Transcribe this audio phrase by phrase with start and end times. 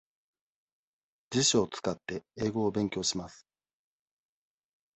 [1.31, 3.45] 辞書を使って、英語を勉強します。